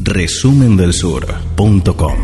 [0.00, 2.18] resumendelsur.com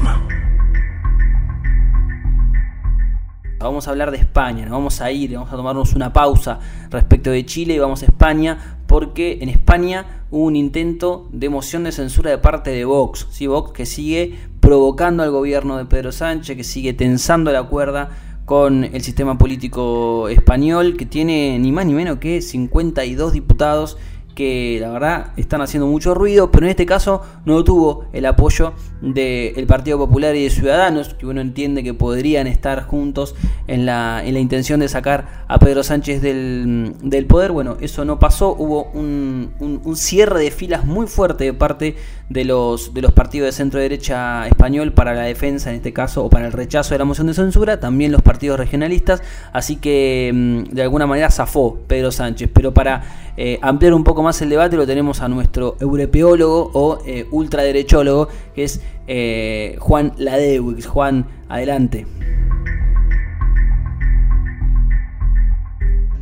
[3.58, 7.30] Vamos a hablar de España, nos vamos a ir, vamos a tomarnos una pausa respecto
[7.30, 11.92] de Chile y vamos a España porque en España hubo un intento de moción de
[11.92, 13.46] censura de parte de Vox, ¿sí?
[13.46, 18.10] Vox que sigue provocando al gobierno de Pedro Sánchez, que sigue tensando la cuerda
[18.44, 23.96] con el sistema político español, que tiene ni más ni menos que 52 diputados
[24.34, 28.72] que la verdad están haciendo mucho ruido, pero en este caso no tuvo el apoyo
[29.00, 33.34] del Partido Popular y de Ciudadanos, que uno entiende que podrían estar juntos
[33.66, 37.52] en la, en la intención de sacar a Pedro Sánchez del, del poder.
[37.52, 41.96] Bueno, eso no pasó, hubo un, un, cierre de filas muy fuerte de parte
[42.28, 46.24] de los, de los partidos de centro derecha español para la defensa, en este caso,
[46.24, 50.32] o para el rechazo de la moción de censura, también los partidos regionalistas, así que
[50.34, 53.02] mm, de alguna manera zafó Pedro Sánchez, pero para
[53.36, 58.28] eh, ampliar un poco más el debate lo tenemos a nuestro europeólogo o eh, ultraderechólogo,
[58.54, 60.86] que es eh, Juan Ladewix.
[60.86, 62.06] Juan, adelante.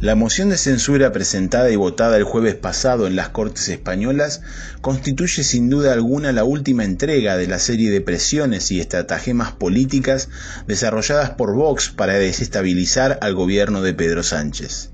[0.00, 4.42] La moción de censura presentada y votada el jueves pasado en las Cortes Españolas
[4.80, 10.28] constituye sin duda alguna la última entrega de la serie de presiones y estratagemas políticas
[10.66, 14.91] desarrolladas por Vox para desestabilizar al gobierno de Pedro Sánchez.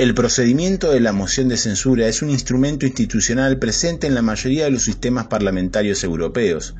[0.00, 4.64] El procedimiento de la moción de censura es un instrumento institucional presente en la mayoría
[4.64, 6.74] de los sistemas parlamentarios europeos,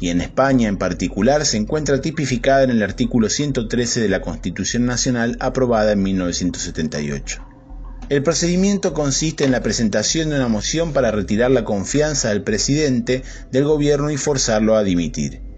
[0.00, 4.86] y en España en particular se encuentra tipificada en el artículo 113 de la Constitución
[4.86, 7.46] Nacional aprobada en 1978.
[8.08, 13.22] El procedimiento consiste en la presentación de una moción para retirar la confianza del presidente
[13.50, 15.51] del gobierno y forzarlo a dimitir.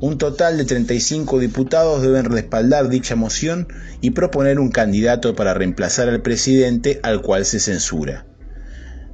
[0.00, 3.68] Un total de 35 diputados deben respaldar dicha moción
[4.00, 8.26] y proponer un candidato para reemplazar al presidente al cual se censura.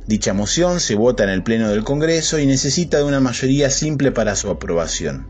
[0.07, 4.11] Dicha moción se vota en el Pleno del Congreso y necesita de una mayoría simple
[4.11, 5.29] para su aprobación.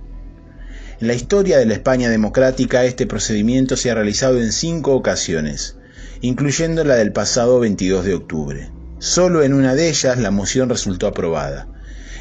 [1.00, 5.76] En la historia de la España democrática este procedimiento se ha realizado en cinco ocasiones,
[6.20, 8.70] incluyendo la del pasado 22 de octubre.
[8.98, 11.68] Solo en una de ellas la moción resultó aprobada.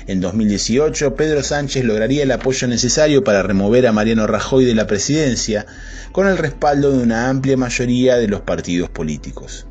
[0.09, 4.87] En 2018, Pedro Sánchez lograría el apoyo necesario para remover a Mariano Rajoy de la
[4.87, 5.67] presidencia,
[6.11, 9.67] con el respaldo de una amplia mayoría de los partidos políticos.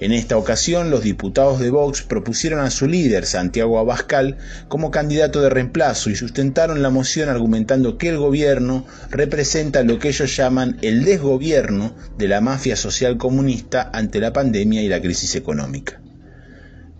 [0.00, 5.40] En esta ocasión, los diputados de Vox propusieron a su líder, Santiago Abascal, como candidato
[5.40, 10.78] de reemplazo y sustentaron la moción argumentando que el gobierno representa lo que ellos llaman
[10.82, 16.00] el desgobierno de la mafia social comunista ante la pandemia y la crisis económica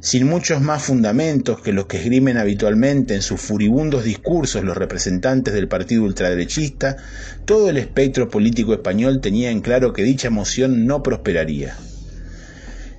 [0.05, 5.55] sin muchos más fundamentos que los que esgrimen habitualmente en sus furibundos discursos los representantes
[5.55, 6.99] del partido ultraderechista,
[7.47, 11.75] todo el espectro político español tenía en claro que dicha moción no prosperaría.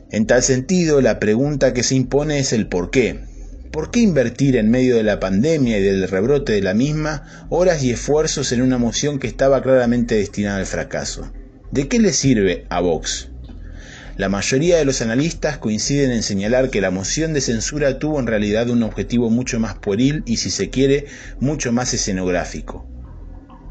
[0.09, 3.19] En tal sentido, la pregunta que se impone es el por qué.
[3.69, 7.83] ¿Por qué invertir en medio de la pandemia y del rebrote de la misma horas
[7.83, 11.31] y esfuerzos en una moción que estaba claramente destinada al fracaso?
[11.69, 13.29] ¿De qué le sirve a Vox?
[14.17, 18.27] La mayoría de los analistas coinciden en señalar que la moción de censura tuvo en
[18.27, 21.07] realidad un objetivo mucho más pueril y, si se quiere,
[21.41, 22.87] mucho más escenográfico.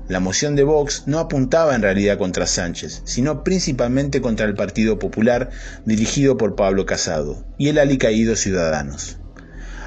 [0.07, 4.99] La moción de Vox no apuntaba en realidad contra Sánchez, sino principalmente contra el Partido
[4.99, 5.49] Popular
[5.87, 9.24] dirigido por Pablo Casado y el alicaído Ciudadanos.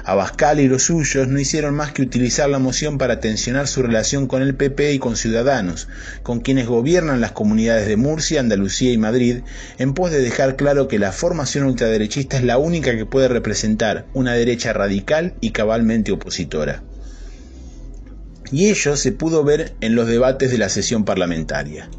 [0.08, 4.26] Abascal y los suyos no hicieron más que utilizar la moción para tensionar su relación
[4.26, 5.86] con el PP y con Ciudadanos,
[6.22, 9.40] con quienes gobiernan las comunidades de Murcia, Andalucía y Madrid,
[9.76, 14.06] en pos de dejar claro que la formación ultraderechista es la única que puede representar
[14.14, 16.82] una derecha radical y cabalmente opositora.
[18.50, 21.90] Y ello se pudo ver en los debates de la sesión parlamentaria.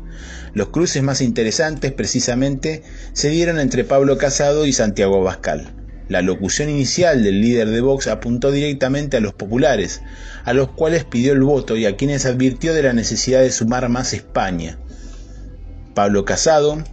[0.55, 2.81] Los cruces más interesantes precisamente
[3.13, 5.78] se dieron entre Pablo Casado y Santiago Abascal.
[6.09, 10.01] La locución inicial del líder de Vox apuntó directamente a los populares,
[10.43, 13.87] a los cuales pidió el voto y a quienes advirtió de la necesidad de sumar
[13.89, 14.79] más España.
[15.93, 16.83] Pablo Casado,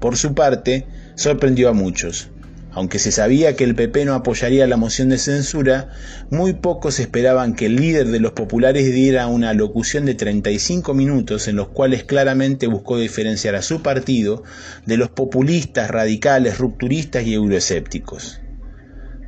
[0.00, 0.86] por su parte,
[1.16, 2.30] sorprendió a muchos.
[2.74, 5.90] Aunque se sabía que el PP no apoyaría la moción de censura,
[6.30, 11.46] muy pocos esperaban que el líder de los populares diera una locución de 35 minutos
[11.46, 14.42] en los cuales claramente buscó diferenciar a su partido
[14.86, 18.40] de los populistas, radicales, rupturistas y euroescépticos.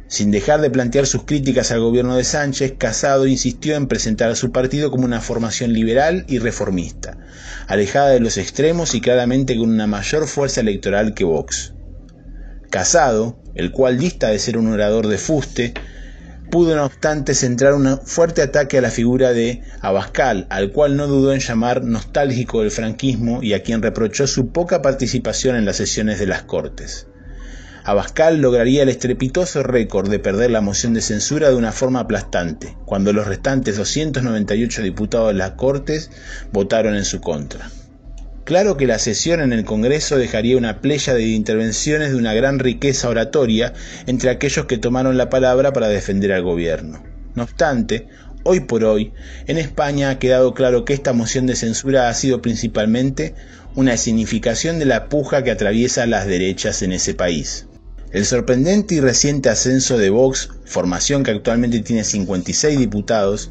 [0.09, 4.37] Sin dejar de plantear sus críticas al gobierno de Sánchez, Casado insistió en presentar a
[4.37, 7.19] su partido como una formación liberal y reformista,
[7.69, 11.75] alejada de los extremos y claramente con una mayor fuerza electoral que Vox.
[12.71, 15.75] Casado, el cual dista de ser un orador de fuste,
[16.51, 21.07] pudo no obstante centrar un fuerte ataque a la figura de Abascal, al cual no
[21.07, 25.77] dudó en llamar nostálgico del franquismo y a quien reprochó su poca participación en las
[25.77, 27.09] sesiones de las Cortes.
[27.85, 32.77] Abascal lograría el estrepitoso récord de perder la moción de censura de una forma aplastante,
[32.85, 36.11] cuando los restantes 298 diputados de las Cortes
[36.53, 37.71] votaron en su contra.
[38.47, 42.61] Claro que la sesión en el Congreso dejaría una playa de intervenciones de una gran
[42.61, 43.73] riqueza oratoria
[44.07, 47.03] entre aquellos que tomaron la palabra para defender al gobierno.
[47.35, 48.07] No obstante,
[48.45, 49.13] hoy por hoy,
[49.49, 53.35] en España ha quedado claro que esta moción de censura ha sido principalmente
[53.75, 57.67] una significación de la puja que atraviesa las derechas en ese país.
[58.13, 63.51] El sorprendente y reciente ascenso de Vox, formación que actualmente tiene 56 diputados,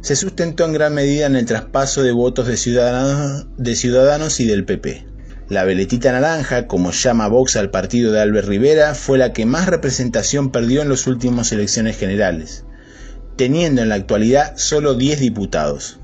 [0.00, 5.06] se sustentó en gran medida en el traspaso de votos de ciudadanos, y del PP.
[5.48, 9.66] La veletita naranja, como llama Vox al partido de Albert Rivera, fue la que más
[9.66, 12.64] representación perdió en las últimas elecciones generales,
[13.36, 15.98] teniendo en la actualidad solo 10 diputados.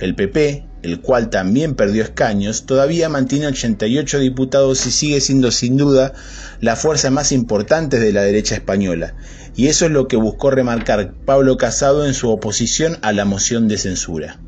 [0.00, 5.78] El PP, el cual también perdió escaños, todavía mantiene 88 diputados y sigue siendo sin
[5.78, 6.12] duda
[6.60, 9.14] la fuerza más importante de la derecha española,
[9.56, 13.66] y eso es lo que buscó remarcar Pablo Casado en su oposición a la moción
[13.66, 14.40] de censura.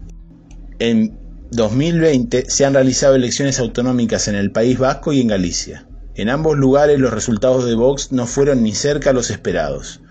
[0.79, 1.19] En
[1.53, 5.89] 2020 se han realizado elecciones autonómicas en el País Vasco y en Galicia.
[6.15, 10.03] En ambos lugares los resultados de Vox no fueron ni cerca los esperados.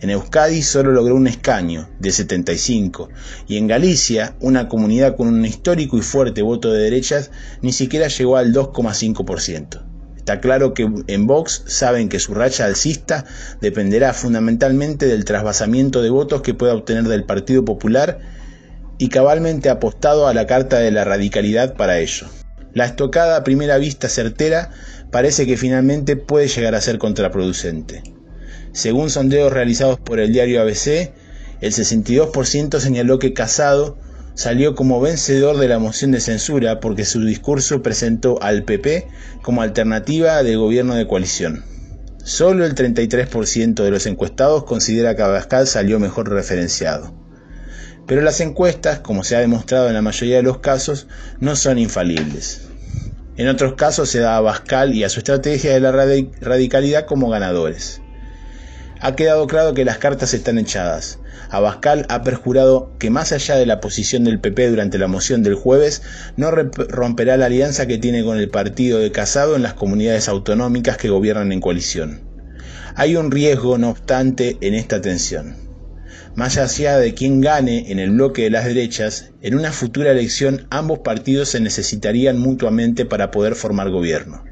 [0.00, 3.08] En Euskadi solo logró un escaño, de 75,
[3.46, 7.30] y en Galicia, una comunidad con un histórico y fuerte voto de derechas,
[7.62, 9.84] ni siquiera llegó al 2,5%.
[10.26, 13.24] Está claro que en Vox saben que su racha alcista
[13.60, 18.18] dependerá fundamentalmente del trasvasamiento de votos que pueda obtener del Partido Popular
[18.98, 22.26] y cabalmente apostado a la carta de la radicalidad para ello.
[22.72, 24.70] La estocada a primera vista certera
[25.12, 28.02] parece que finalmente puede llegar a ser contraproducente.
[28.76, 31.10] Según sondeos realizados por el diario ABC,
[31.62, 33.96] el 62% señaló que Casado
[34.34, 39.08] salió como vencedor de la moción de censura porque su discurso presentó al PP
[39.40, 41.64] como alternativa de gobierno de coalición.
[42.22, 47.14] Solo el 33% de los encuestados considera que Abascal salió mejor referenciado.
[48.06, 51.06] Pero las encuestas, como se ha demostrado en la mayoría de los casos,
[51.40, 52.68] no son infalibles.
[53.38, 57.30] En otros casos se da a Abascal y a su estrategia de la radicalidad como
[57.30, 58.02] ganadores.
[59.00, 61.18] Ha quedado claro que las cartas están echadas.
[61.50, 65.54] Abascal ha perjurado que más allá de la posición del PP durante la moción del
[65.54, 66.02] jueves,
[66.36, 70.96] no romperá la alianza que tiene con el partido de Casado en las comunidades autonómicas
[70.96, 72.22] que gobiernan en coalición.
[72.94, 75.56] Hay un riesgo, no obstante, en esta tensión.
[76.34, 80.66] Más allá de quien gane en el bloque de las derechas, en una futura elección
[80.70, 84.42] ambos partidos se necesitarían mutuamente para poder formar gobierno.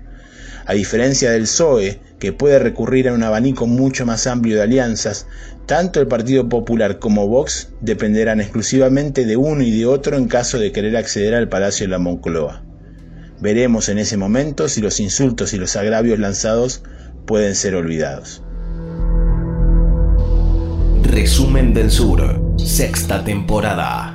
[0.66, 5.26] A diferencia del PSOE, que puede recurrir a un abanico mucho más amplio de alianzas,
[5.66, 10.58] tanto el Partido Popular como Vox dependerán exclusivamente de uno y de otro en caso
[10.58, 12.64] de querer acceder al Palacio de la Moncloa.
[13.40, 16.82] Veremos en ese momento si los insultos y los agravios lanzados
[17.26, 18.42] pueden ser olvidados.
[21.02, 24.13] Resumen del Sur, sexta temporada.